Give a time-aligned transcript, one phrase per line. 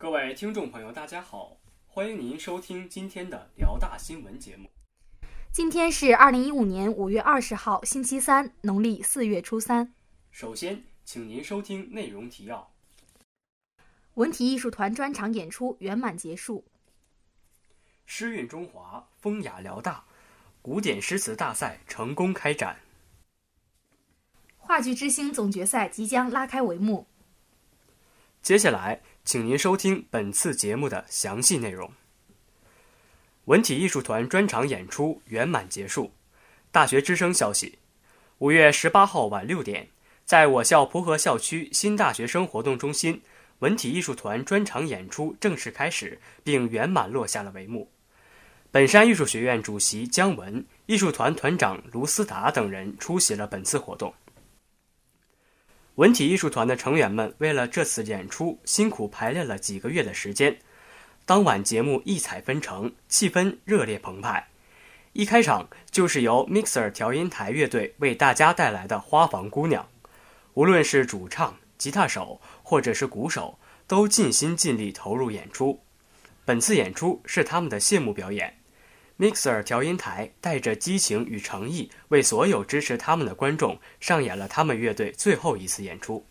[0.00, 4.70] 各位听众朋友，大家好，欢迎您收听今天的辽大新闻节目。
[5.52, 9.92] 今天是二零一五年五月二十号，星期三，农历四月初三。
[10.30, 12.72] 首先，请您收听内容提要：
[14.14, 16.64] 文体艺术团专场演出圆满结束；
[18.06, 20.06] 诗韵中华，风雅辽大，
[20.62, 22.76] 古典诗词大赛成功开展；
[24.56, 27.06] 话剧之星总决赛即将拉开帷幕。
[28.40, 31.92] 接下来，请您收听本次节目的详细内容。
[33.44, 36.12] 文体艺术团专场演出圆满结束。
[36.72, 37.78] 大学之声消息：
[38.38, 39.88] 五月十八号晚六点，
[40.24, 43.22] 在我校蒲河校区新大学生活动中心，
[43.58, 47.90] 文体艺术团专场演出正式开始，并圆满落下了帷幕。
[48.70, 54.14] 本山艺术学院主席姜文、艺术团团长卢思达等人出席了本次活动。
[56.00, 60.56] 文体艺术团的成员们为了这次演出，辛苦排练了几个月的时间。
[61.26, 64.48] 当晚节目异彩纷呈，气氛热烈澎湃。
[65.12, 69.86] 一开场就是由 Mixer 调音台乐队为大家带来的《花房姑娘》，
[70.54, 75.82] 无论是主唱、吉他手或者是鼓手，都尽心尽力投入演出。
[76.46, 78.59] 本次演出是他们的谢幕表演。
[79.20, 86.24] Mixer 调音台带着激情与诚意，为所有支持他们的观众上演了他们乐队最后一次演出。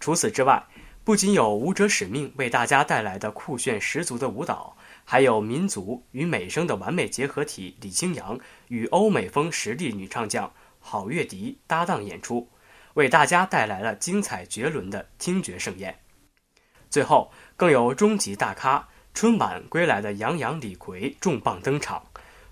[0.00, 0.66] 除此之外，
[1.04, 12.48] 不仅有舞者使命为大家带来的酷炫十足的舞蹈，还有民族与美声的完美结合体李清阳与欧美风实力女唱将郝月迪搭档演出，
[12.94, 15.94] 为大家带来了精彩绝伦的听觉盛宴。
[16.88, 22.02] 最后，更有终极大咖春晚归来的杨洋、李逵重磅登场。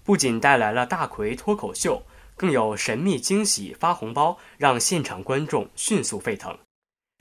[0.04, 2.02] 不仅带来了大奎脱口秀，
[2.36, 6.58] 更有神秘惊喜发红包，让现场观众迅速沸腾，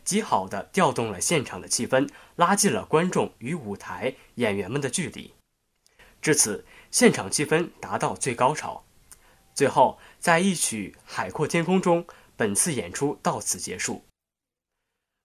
[0.04, 5.34] 极好的调动了现场的气氛，拉近了观众与舞台演员们的距离。
[6.22, 8.84] 至此，现场气氛达到最高潮。
[9.54, 14.04] 最后，在一曲《海阔天空》中，本次演出到此结束。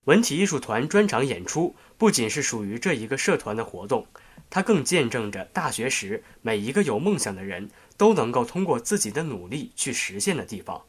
[0.05, 4.07] 文体艺术团专场演出不仅是属于这一个社团的活动。
[4.49, 10.83] 它更见证着大学时每一个有梦想的人都能够通过自己的努力去实现的地方，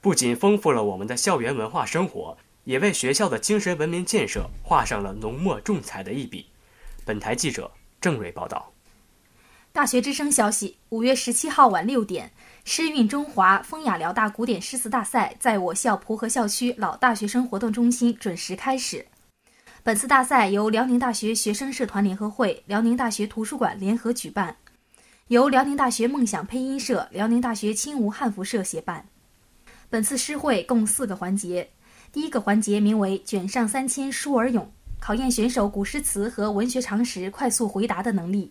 [0.00, 6.46] 不仅丰富了我们的校园文化生活，也为学校的精神文明建设画上了浓墨重彩的一笔。
[7.04, 7.70] 本台记者
[8.00, 8.72] 郑蕊报道。
[9.72, 12.32] 大学之声消息：五月十七号晚六点，
[12.64, 19.06] 诗韵中华风雅辽大古典诗词大赛在我校蒲河校区老大学生活动中心准时开始。
[19.84, 24.56] 本次大赛由辽宁大学学生社团联合会、辽宁大学图书馆联合举办，
[25.28, 29.06] 由辽宁大学梦想配音社、辽宁大学轻无汉服社协办。
[29.90, 31.68] 本次诗会共四个环节，
[32.10, 38.50] 第一个环节名为“卷上三千书而咏”，考验选手古诗词和文学常识快速回答的能力。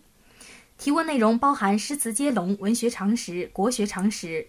[0.78, 4.46] 提问内容包含诗词接龙、文学常识、国学常识，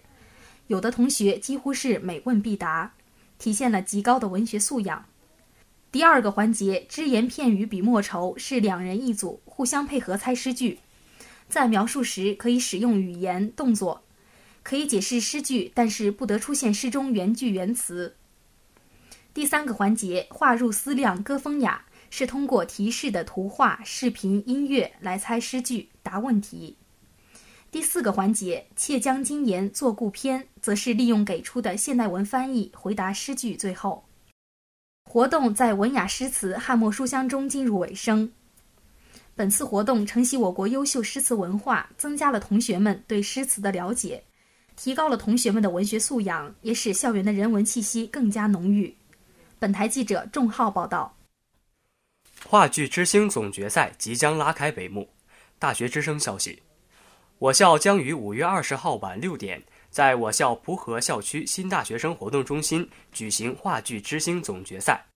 [0.68, 2.92] 有的同学几乎是每问必答，
[3.40, 5.04] 体现了极高的文学素养。
[5.96, 10.80] 第二个环节，只言片语笔墨愁，是两人一组，互相配合猜诗句。
[11.48, 14.02] 在描述时可以使用语言、动作，
[14.62, 18.14] 可以解释诗句，但是不得出现诗中原句原词。
[19.32, 26.76] 第三个环节，画入思量歌风雅，是通过提示的图画、视频、音乐来猜诗句、答问题。
[27.70, 33.56] 第四个环节，窃将金言作故篇，则是利用给出的现代文翻译回答诗句。
[33.56, 34.04] 最后。
[35.08, 38.30] 活动在文雅诗词、翰墨书香中进入尾声。
[39.36, 44.24] 本次活动承袭我国优秀诗词文化，增加了同学们对诗词的了解，
[44.74, 48.94] 提高了同学们的文学素养，也使校园的人文气息更加浓郁。
[49.60, 51.16] 本台记者仲浩报道。
[52.44, 55.08] 话剧之星总决赛即将拉开帷幕。
[55.58, 56.62] 大学之声消息，
[57.38, 59.62] 我校将于五月二十号晚六点。
[59.90, 65.06] 在我校蒲河校区新大学生活动中心举行话剧之星总决赛。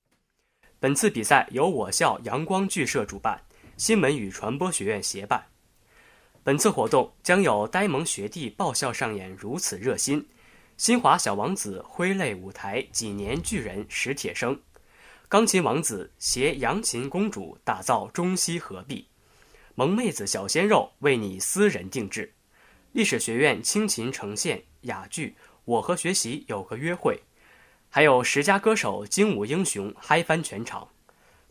[0.78, 3.42] 本次比赛由我校阳光剧社主办，
[3.76, 5.44] 新闻与传播学院协办。
[6.42, 10.26] 本次活动将有呆萌学弟爆笑上演如此热心，
[10.78, 14.58] 新华小王子挥泪舞台几年巨人史铁生，
[15.28, 19.09] 钢琴王子携扬琴公主打造中西合璧，
[19.74, 22.32] 萌妹子小鲜肉为你私人定制，
[22.92, 24.62] 历史学院倾情呈现。
[24.82, 25.28] 哑剧
[25.66, 27.14] 《我和学习有个约会》，
[27.90, 30.88] 还有十佳歌手精武英雄嗨翻全场。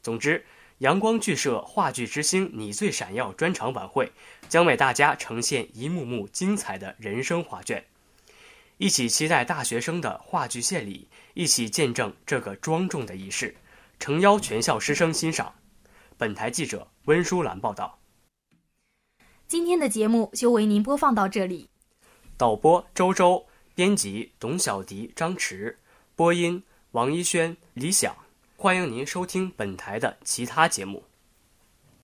[0.02, 0.44] 总之，
[0.80, 4.12] 阳光剧社话剧之星你最闪耀专场晚会
[4.48, 7.86] 将为大家呈现一幕幕精彩的人生画卷。
[8.78, 13.56] 一起期待大学生的话剧献礼，一起见证这个庄重的仪式。
[14.00, 15.54] 诚邀全校师生欣赏。
[16.18, 17.99] 本台记者温淑兰报道。
[19.50, 21.70] 今天的节目就为您播放到这里。
[22.38, 25.74] 导播周周，编辑董小迪、张弛，
[26.16, 26.62] 播音
[26.92, 28.16] 王一轩、李想。
[28.56, 31.04] 欢迎您收听本台的其他节目。